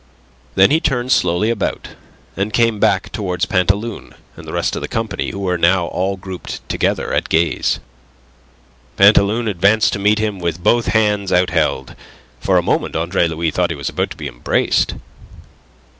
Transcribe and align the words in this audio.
Then 0.55 0.71
he 0.71 0.79
turned 0.79 1.11
slowly 1.11 1.51
about, 1.51 1.89
and 2.35 2.51
came 2.51 2.79
back 2.79 3.11
towards 3.11 3.45
Pantaloon 3.45 4.15
and 4.35 4.47
the 4.47 4.51
rest 4.51 4.75
of 4.75 4.81
the 4.81 4.87
company, 4.87 5.29
who 5.29 5.37
were 5.37 5.59
now 5.59 5.85
all 5.89 6.17
grouped 6.17 6.67
together, 6.67 7.13
at 7.13 7.29
gaze. 7.29 7.79
Pantaloon 8.97 9.47
advanced 9.47 9.93
to 9.93 9.99
meet 9.99 10.17
him 10.17 10.39
with 10.39 10.63
both 10.63 10.87
hands 10.87 11.31
out 11.31 11.51
held. 11.51 11.93
For 12.39 12.57
a 12.57 12.63
moment 12.63 12.95
Andre 12.95 13.27
Louis 13.27 13.51
thought 13.51 13.69
he 13.69 13.75
was 13.75 13.89
about 13.89 14.09
to 14.09 14.17
be 14.17 14.27
embraced. 14.27 14.95